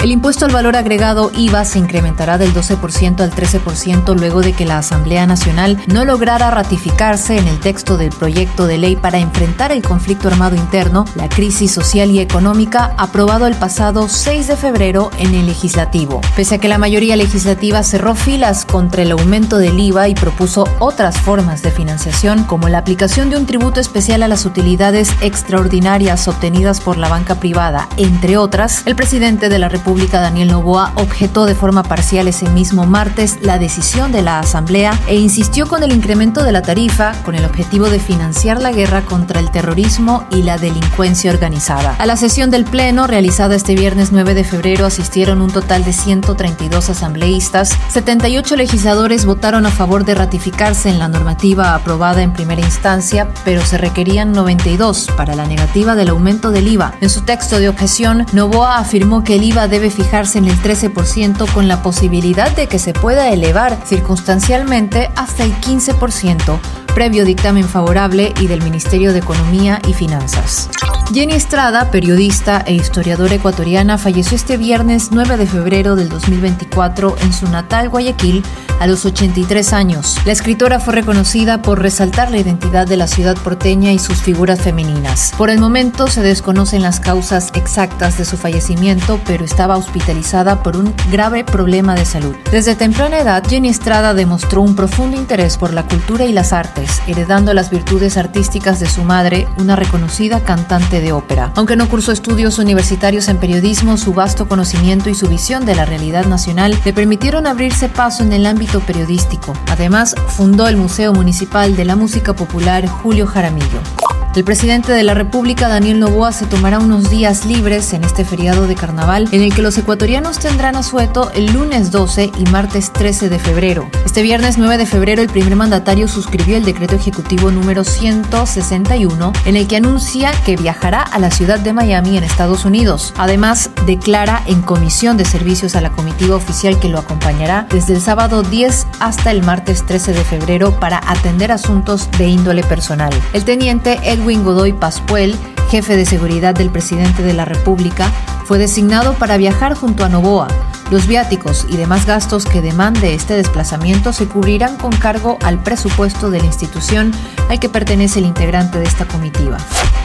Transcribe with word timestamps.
El 0.00 0.12
impuesto 0.12 0.44
al 0.44 0.52
valor 0.52 0.76
agregado 0.76 1.32
IVA 1.34 1.64
se 1.64 1.80
incrementará 1.80 2.38
del 2.38 2.54
12% 2.54 3.20
al 3.20 3.32
13% 3.32 4.14
luego 4.14 4.42
de 4.42 4.52
que 4.52 4.64
la 4.64 4.78
Asamblea 4.78 5.26
Nacional 5.26 5.76
no 5.88 6.04
lograra 6.04 6.52
ratificarse 6.52 7.36
en 7.36 7.48
el 7.48 7.58
texto 7.58 7.96
del 7.96 8.10
proyecto 8.10 8.68
de 8.68 8.78
ley 8.78 8.94
para 8.94 9.18
enfrentar 9.18 9.72
el 9.72 9.82
conflicto 9.82 10.28
armado 10.28 10.54
interno, 10.54 11.04
la 11.16 11.28
crisis 11.28 11.72
social 11.72 12.12
y 12.12 12.20
económica, 12.20 12.94
aprobado 12.96 13.48
el 13.48 13.56
pasado 13.56 14.08
6 14.08 14.46
de 14.46 14.56
febrero 14.56 15.10
en 15.18 15.34
el 15.34 15.46
legislativo. 15.46 16.20
Pese 16.36 16.54
a 16.54 16.58
que 16.58 16.68
la 16.68 16.78
mayoría 16.78 17.16
legislativa 17.16 17.82
cerró 17.82 18.14
filas 18.14 18.66
contra 18.66 19.02
el 19.02 19.10
aumento 19.10 19.58
del 19.58 19.80
IVA 19.80 20.06
y 20.06 20.14
propuso 20.14 20.68
otras 20.78 21.20
formas 21.20 21.62
de 21.62 21.72
financiación, 21.72 22.44
como 22.44 22.68
la 22.68 22.78
aplicación 22.78 23.30
de 23.30 23.36
un 23.36 23.46
tributo 23.46 23.80
especial 23.80 24.22
a 24.22 24.28
las 24.28 24.46
utilidades 24.46 25.10
extraordinarias 25.22 26.28
obtenidas 26.28 26.80
por 26.80 26.98
la 26.98 27.08
banca 27.08 27.34
privada, 27.40 27.88
entre 27.96 28.36
otras, 28.36 28.84
el 28.86 28.94
presidente 28.94 29.48
de 29.48 29.58
la 29.58 29.68
República 29.68 29.87
Daniel 29.96 30.48
Novoa, 30.48 30.92
objetó 30.96 31.46
de 31.46 31.54
forma 31.54 31.82
parcial 31.82 32.28
ese 32.28 32.46
mismo 32.50 32.84
martes 32.84 33.38
la 33.40 33.58
decisión 33.58 34.12
de 34.12 34.20
la 34.20 34.38
Asamblea 34.38 34.98
e 35.06 35.14
insistió 35.14 35.66
con 35.66 35.82
el 35.82 35.92
incremento 35.92 36.44
de 36.44 36.52
la 36.52 36.60
tarifa 36.60 37.12
con 37.24 37.34
el 37.34 37.46
objetivo 37.46 37.88
de 37.88 37.98
financiar 37.98 38.60
la 38.60 38.70
guerra 38.70 39.02
contra 39.02 39.40
el 39.40 39.50
terrorismo 39.50 40.26
y 40.30 40.42
la 40.42 40.58
delincuencia 40.58 41.30
organizada. 41.30 41.96
A 41.98 42.04
la 42.04 42.18
sesión 42.18 42.50
del 42.50 42.64
Pleno, 42.64 43.06
realizada 43.06 43.54
este 43.54 43.74
viernes 43.74 44.12
9 44.12 44.34
de 44.34 44.44
febrero, 44.44 44.84
asistieron 44.84 45.40
un 45.40 45.50
total 45.50 45.84
de 45.84 45.94
132 45.94 46.90
asambleístas. 46.90 47.70
78 47.88 48.56
legisladores 48.56 49.24
votaron 49.24 49.64
a 49.64 49.70
favor 49.70 50.04
de 50.04 50.14
ratificarse 50.14 50.90
en 50.90 50.98
la 50.98 51.08
normativa 51.08 51.74
aprobada 51.74 52.22
en 52.22 52.34
primera 52.34 52.60
instancia, 52.60 53.28
pero 53.44 53.64
se 53.64 53.78
requerían 53.78 54.32
92 54.32 55.08
para 55.16 55.34
la 55.34 55.46
negativa 55.46 55.94
del 55.94 56.10
aumento 56.10 56.50
del 56.50 56.68
IVA. 56.68 56.92
En 57.00 57.08
su 57.08 57.22
texto 57.22 57.58
de 57.58 57.70
objeción, 57.70 58.26
Novoa 58.32 58.76
afirmó 58.76 59.24
que 59.24 59.36
el 59.36 59.44
IVA 59.44 59.66
debe 59.66 59.77
debe 59.78 59.90
fijarse 59.90 60.38
en 60.38 60.46
el 60.46 60.60
13% 60.60 61.52
con 61.52 61.68
la 61.68 61.82
posibilidad 61.82 62.50
de 62.56 62.66
que 62.66 62.80
se 62.80 62.92
pueda 62.92 63.30
elevar 63.30 63.78
circunstancialmente 63.86 65.08
hasta 65.14 65.44
el 65.44 65.52
15%, 65.54 66.58
previo 66.96 67.24
dictamen 67.24 67.62
favorable 67.62 68.34
y 68.40 68.48
del 68.48 68.60
Ministerio 68.62 69.12
de 69.12 69.20
Economía 69.20 69.80
y 69.86 69.94
Finanzas. 69.94 70.68
Jenny 71.10 71.32
Estrada, 71.32 71.90
periodista 71.90 72.62
e 72.66 72.74
historiadora 72.74 73.34
ecuatoriana, 73.34 73.96
falleció 73.96 74.36
este 74.36 74.58
viernes 74.58 75.08
9 75.10 75.38
de 75.38 75.46
febrero 75.46 75.96
del 75.96 76.10
2024 76.10 77.16
en 77.22 77.32
su 77.32 77.48
natal 77.48 77.88
Guayaquil 77.88 78.42
a 78.78 78.86
los 78.86 79.04
83 79.06 79.72
años. 79.72 80.18
La 80.26 80.32
escritora 80.32 80.80
fue 80.80 80.94
reconocida 80.94 81.62
por 81.62 81.80
resaltar 81.80 82.30
la 82.30 82.38
identidad 82.38 82.86
de 82.86 82.98
la 82.98 83.06
ciudad 83.06 83.36
porteña 83.38 83.90
y 83.92 83.98
sus 83.98 84.18
figuras 84.18 84.60
femeninas. 84.60 85.32
Por 85.36 85.50
el 85.50 85.58
momento 85.58 86.08
se 86.08 86.22
desconocen 86.22 86.82
las 86.82 87.00
causas 87.00 87.50
exactas 87.54 88.18
de 88.18 88.26
su 88.26 88.36
fallecimiento, 88.36 89.18
pero 89.26 89.44
estaba 89.44 89.78
hospitalizada 89.78 90.62
por 90.62 90.76
un 90.76 90.94
grave 91.10 91.42
problema 91.42 91.94
de 91.94 92.04
salud. 92.04 92.36
Desde 92.52 92.76
temprana 92.76 93.18
edad, 93.18 93.42
Jenny 93.48 93.68
Estrada 93.70 94.14
demostró 94.14 94.60
un 94.60 94.76
profundo 94.76 95.16
interés 95.16 95.56
por 95.56 95.72
la 95.72 95.86
cultura 95.86 96.26
y 96.26 96.32
las 96.32 96.52
artes, 96.52 97.00
heredando 97.06 97.54
las 97.54 97.70
virtudes 97.70 98.16
artísticas 98.16 98.78
de 98.78 98.86
su 98.86 99.02
madre, 99.02 99.48
una 99.56 99.74
reconocida 99.74 100.40
cantante 100.40 100.97
de 101.00 101.12
ópera. 101.12 101.52
Aunque 101.56 101.76
no 101.76 101.88
cursó 101.88 102.12
estudios 102.12 102.58
universitarios 102.58 103.28
en 103.28 103.38
periodismo, 103.38 103.96
su 103.96 104.12
vasto 104.14 104.48
conocimiento 104.48 105.10
y 105.10 105.14
su 105.14 105.28
visión 105.28 105.64
de 105.66 105.74
la 105.74 105.84
realidad 105.84 106.26
nacional 106.26 106.78
le 106.84 106.92
permitieron 106.92 107.46
abrirse 107.46 107.88
paso 107.88 108.22
en 108.22 108.32
el 108.32 108.46
ámbito 108.46 108.80
periodístico. 108.80 109.52
Además, 109.70 110.14
fundó 110.28 110.68
el 110.68 110.76
Museo 110.76 111.12
Municipal 111.12 111.76
de 111.76 111.84
la 111.84 111.96
Música 111.96 112.34
Popular 112.34 112.86
Julio 112.86 113.26
Jaramillo. 113.26 114.07
El 114.38 114.44
presidente 114.44 114.92
de 114.92 115.02
la 115.02 115.14
República, 115.14 115.66
Daniel 115.66 115.98
Novoa, 115.98 116.30
se 116.30 116.46
tomará 116.46 116.78
unos 116.78 117.10
días 117.10 117.44
libres 117.44 117.92
en 117.92 118.04
este 118.04 118.24
feriado 118.24 118.68
de 118.68 118.76
carnaval, 118.76 119.28
en 119.32 119.42
el 119.42 119.52
que 119.52 119.62
los 119.62 119.76
ecuatorianos 119.78 120.38
tendrán 120.38 120.76
asueto 120.76 121.32
el 121.34 121.46
lunes 121.52 121.90
12 121.90 122.30
y 122.38 122.44
martes 122.44 122.92
13 122.92 123.30
de 123.30 123.40
febrero. 123.40 123.90
Este 124.06 124.22
viernes 124.22 124.56
9 124.56 124.78
de 124.78 124.86
febrero, 124.86 125.22
el 125.22 125.28
primer 125.28 125.56
mandatario 125.56 126.06
suscribió 126.06 126.56
el 126.56 126.64
decreto 126.64 126.94
ejecutivo 126.94 127.50
número 127.50 127.82
161, 127.82 129.32
en 129.44 129.56
el 129.56 129.66
que 129.66 129.78
anuncia 129.78 130.30
que 130.46 130.54
viajará 130.54 131.02
a 131.02 131.18
la 131.18 131.32
ciudad 131.32 131.58
de 131.58 131.72
Miami, 131.72 132.16
en 132.16 132.22
Estados 132.22 132.64
Unidos. 132.64 133.14
Además, 133.16 133.70
declara 133.86 134.44
en 134.46 134.62
comisión 134.62 135.16
de 135.16 135.24
servicios 135.24 135.74
a 135.74 135.80
la 135.80 135.90
comitiva 135.90 136.36
oficial 136.36 136.78
que 136.78 136.88
lo 136.88 137.00
acompañará 137.00 137.66
desde 137.70 137.94
el 137.94 138.00
sábado 138.00 138.44
10 138.44 138.86
hasta 139.00 139.32
el 139.32 139.42
martes 139.42 139.84
13 139.84 140.12
de 140.12 140.22
febrero 140.22 140.78
para 140.78 141.00
atender 141.10 141.50
asuntos 141.50 142.08
de 142.18 142.28
índole 142.28 142.62
personal. 142.62 143.10
El 143.32 143.44
teniente 143.44 143.98
Edwin 144.04 144.27
Edwin 144.28 144.44
Godoy 144.44 144.74
Pascuel, 144.74 145.34
jefe 145.70 145.96
de 145.96 146.04
seguridad 146.04 146.54
del 146.54 146.68
presidente 146.68 147.22
de 147.22 147.32
la 147.32 147.46
República, 147.46 148.12
fue 148.44 148.58
designado 148.58 149.14
para 149.14 149.38
viajar 149.38 149.72
junto 149.72 150.04
a 150.04 150.10
Novoa. 150.10 150.48
Los 150.90 151.06
viáticos 151.06 151.64
y 151.66 151.78
demás 151.78 152.04
gastos 152.04 152.44
que 152.44 152.60
demande 152.60 153.14
este 153.14 153.32
desplazamiento 153.32 154.12
se 154.12 154.28
cubrirán 154.28 154.76
con 154.76 154.92
cargo 154.92 155.38
al 155.42 155.62
presupuesto 155.62 156.30
de 156.30 156.40
la 156.40 156.44
institución 156.44 157.10
al 157.48 157.58
que 157.58 157.70
pertenece 157.70 158.18
el 158.18 158.26
integrante 158.26 158.78
de 158.78 158.84
esta 158.84 159.06
comitiva. 159.06 159.56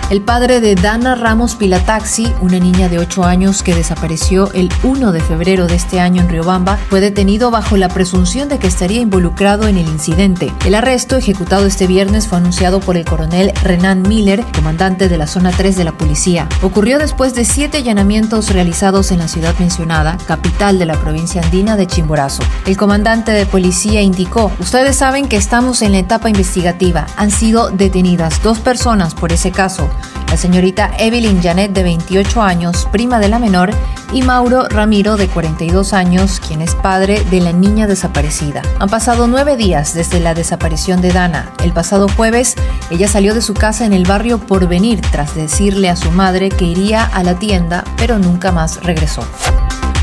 El 0.09 0.21
padre 0.21 0.59
de 0.59 0.75
Dana 0.75 1.15
Ramos 1.15 1.55
Pilataxi, 1.55 2.31
una 2.41 2.59
niña 2.59 2.87
de 2.87 2.99
8 2.99 3.23
años 3.23 3.63
que 3.63 3.73
desapareció 3.73 4.51
el 4.51 4.69
1 4.83 5.11
de 5.11 5.21
febrero 5.21 5.65
de 5.65 5.75
este 5.75 5.99
año 5.99 6.21
en 6.21 6.29
Riobamba, 6.29 6.77
fue 6.89 6.99
detenido 6.99 7.49
bajo 7.49 7.77
la 7.77 7.87
presunción 7.87 8.47
de 8.47 8.59
que 8.59 8.67
estaría 8.67 8.99
involucrado 8.99 9.67
en 9.67 9.77
el 9.77 9.87
incidente. 9.87 10.51
El 10.65 10.75
arresto, 10.75 11.15
ejecutado 11.15 11.65
este 11.65 11.87
viernes, 11.87 12.27
fue 12.27 12.37
anunciado 12.37 12.79
por 12.79 12.95
el 12.97 13.05
coronel 13.05 13.53
Renan 13.63 14.03
Miller, 14.03 14.45
comandante 14.53 15.09
de 15.09 15.17
la 15.17 15.25
zona 15.25 15.51
3 15.51 15.77
de 15.77 15.83
la 15.85 15.93
policía. 15.93 16.47
Ocurrió 16.61 16.99
después 16.99 17.33
de 17.33 17.45
siete 17.45 17.77
allanamientos 17.77 18.51
realizados 18.51 19.09
en 19.11 19.19
la 19.19 19.29
ciudad 19.29 19.55
mencionada, 19.57 20.17
capital 20.27 20.77
de 20.77 20.85
la 20.85 20.99
provincia 20.99 21.41
andina 21.41 21.75
de 21.75 21.87
Chimborazo. 21.87 22.43
El 22.67 22.77
comandante 22.77 23.31
de 23.31 23.47
policía 23.47 24.01
indicó, 24.01 24.51
ustedes 24.59 24.97
saben 24.97 25.27
que 25.27 25.37
estamos 25.37 25.81
en 25.81 25.93
la 25.93 25.99
etapa 25.99 26.29
investigativa. 26.29 27.07
Han 27.15 27.31
sido 27.31 27.71
detenidas 27.71 28.43
dos 28.43 28.59
personas 28.59 29.15
por 29.15 29.31
ese 29.31 29.51
caso 29.51 29.89
la 30.33 30.37
señorita 30.37 30.89
Evelyn 30.97 31.43
Janet 31.43 31.73
de 31.73 31.83
28 31.83 32.41
años, 32.41 32.87
prima 32.91 33.19
de 33.19 33.29
la 33.29 33.37
menor, 33.37 33.69
y 34.13 34.23
Mauro 34.23 34.67
Ramiro 34.67 35.15
de 35.15 35.27
42 35.27 35.93
años, 35.93 36.39
quien 36.39 36.63
es 36.63 36.73
padre 36.73 37.23
de 37.29 37.39
la 37.39 37.51
niña 37.51 37.85
desaparecida. 37.85 38.63
Han 38.79 38.89
pasado 38.89 39.27
nueve 39.27 39.57
días 39.57 39.93
desde 39.93 40.19
la 40.19 40.33
desaparición 40.33 41.01
de 41.01 41.11
Dana. 41.11 41.53
El 41.63 41.71
pasado 41.71 42.07
jueves, 42.09 42.55
ella 42.89 43.07
salió 43.07 43.35
de 43.35 43.43
su 43.43 43.53
casa 43.53 43.85
en 43.85 43.93
el 43.93 44.05
barrio 44.05 44.39
Porvenir 44.39 45.01
tras 45.01 45.35
decirle 45.35 45.91
a 45.91 45.95
su 45.95 46.09
madre 46.09 46.49
que 46.49 46.65
iría 46.65 47.05
a 47.05 47.21
la 47.21 47.37
tienda, 47.37 47.83
pero 47.95 48.17
nunca 48.17 48.51
más 48.51 48.83
regresó. 48.83 49.21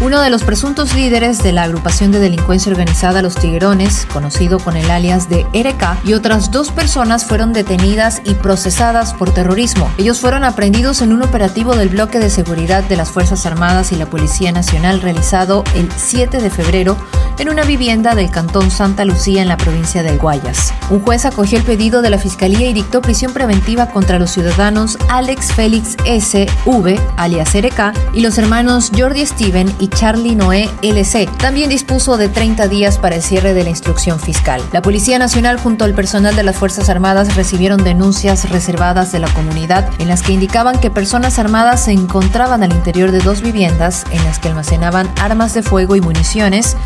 Uno 0.03 0.23
de 0.23 0.31
los 0.31 0.45
presuntos 0.45 0.95
líderes 0.95 1.43
de 1.43 1.53
la 1.53 1.65
agrupación 1.65 2.11
de 2.11 2.21
delincuencia 2.21 2.73
organizada 2.73 3.21
Los 3.21 3.35
Tiguerones, 3.35 4.07
conocido 4.11 4.59
con 4.59 4.79
el 4.79 4.91
alias 4.91 5.29
de 5.29 5.45
RK, 5.53 6.07
y 6.07 6.15
otras 6.15 6.51
dos 6.51 6.71
personas 6.71 7.27
fueron 7.27 7.53
detenidas 7.53 8.23
y 8.25 8.33
procesadas 8.33 9.13
por 9.13 9.35
terrorismo. 9.35 9.93
Ellos 9.99 10.19
fueron 10.19 10.43
aprendidos 10.43 11.03
en 11.03 11.13
un 11.13 11.23
operativo 11.23 11.77
del 11.77 11.91
bloque 11.91 12.19
de 12.19 12.31
seguridad 12.31 12.83
de 12.85 12.97
las 12.97 13.11
Fuerzas 13.11 13.45
Armadas 13.45 13.93
y 13.93 13.97
la 13.97 14.07
Policía 14.07 14.53
Nacional 14.53 15.03
realizado 15.03 15.65
el 15.75 15.93
7 15.95 16.41
de 16.41 16.49
febrero 16.49 16.97
en 17.41 17.49
una 17.49 17.65
vivienda 17.65 18.15
del 18.15 18.31
cantón 18.31 18.71
Santa 18.71 19.07
Lucía 19.07 19.41
en 19.41 19.49
la 19.49 19.57
provincia 19.57 20.03
del 20.03 20.19
Guayas. 20.19 20.75
Un 20.91 21.01
juez 21.01 21.25
acogió 21.25 21.57
el 21.57 21.65
pedido 21.65 22.03
de 22.03 22.11
la 22.11 22.19
Fiscalía 22.19 22.69
y 22.69 22.75
dictó 22.75 23.01
prisión 23.01 23.33
preventiva 23.33 23.87
contra 23.87 24.19
los 24.19 24.31
ciudadanos 24.31 24.99
Alex 25.09 25.55
Félix 25.55 25.97
S. 26.05 26.47
V., 26.67 27.01
alias 27.17 27.55
RK, 27.55 27.95
y 28.13 28.21
los 28.21 28.37
hermanos 28.37 28.93
Jordi 28.95 29.25
Steven 29.25 29.75
y 29.79 29.89
Charlie 29.89 30.35
Noé 30.35 30.69
LC. 30.83 31.31
También 31.39 31.71
dispuso 31.71 32.19
de 32.19 32.29
30 32.29 32.69
días 32.69 32.99
para 32.99 33.17
el 33.17 33.23
cierre 33.23 33.55
de 33.55 33.65
la 33.65 33.71
instrucción 33.71 34.21
fiscal. 34.21 34.63
La 34.73 34.83
Policía 34.83 35.19
Nacional 35.19 35.59
junto 35.59 35.87
al 35.87 35.95
personal 35.95 36.37
de 36.37 36.43
las 36.43 36.57
Fuerzas 36.57 36.91
Armadas 36.91 37.37
recibieron 37.37 37.83
denuncias 37.83 38.51
reservadas 38.51 39.13
de 39.13 39.19
la 39.19 39.33
comunidad 39.33 39.89
en 39.99 40.09
las 40.09 40.23
que 40.23 40.33
indicaban 40.33 40.79
que 40.79 40.91
personas 40.91 41.39
armadas 41.39 41.85
se 41.85 41.93
encontraban 41.93 42.63
al 42.63 42.73
interior 42.73 43.13
de 43.13 43.21
dos 43.21 43.41
viviendas 43.41 44.05
en 44.11 44.23
las 44.25 44.39
que 44.39 44.49
almacenaban 44.49 45.11
armas 45.23 45.55
de 45.55 45.63
fuego 45.63 45.97
y 45.97 46.03
municiones, 46.03 46.77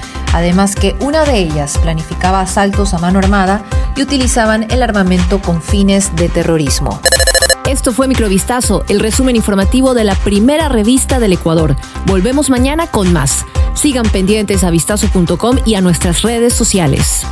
además 0.44 0.74
que 0.74 0.94
una 1.00 1.24
de 1.24 1.38
ellas 1.38 1.78
planificaba 1.78 2.40
asaltos 2.40 2.92
a 2.92 2.98
mano 2.98 3.18
armada 3.18 3.64
y 3.96 4.02
utilizaban 4.02 4.70
el 4.70 4.82
armamento 4.82 5.40
con 5.40 5.62
fines 5.62 6.14
de 6.16 6.28
terrorismo. 6.28 7.00
Esto 7.66 7.94
fue 7.94 8.08
Microvistazo, 8.08 8.84
el 8.88 9.00
resumen 9.00 9.36
informativo 9.36 9.94
de 9.94 10.04
la 10.04 10.14
primera 10.14 10.68
revista 10.68 11.18
del 11.18 11.32
Ecuador. 11.32 11.76
Volvemos 12.04 12.50
mañana 12.50 12.86
con 12.88 13.10
más. 13.10 13.46
Sigan 13.72 14.06
pendientes 14.06 14.64
a 14.64 14.70
vistazo.com 14.70 15.56
y 15.64 15.76
a 15.76 15.80
nuestras 15.80 16.20
redes 16.20 16.52
sociales. 16.52 17.24